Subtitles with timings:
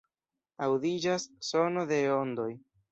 [0.67, 2.51] Aŭdiĝas sono de ondoj.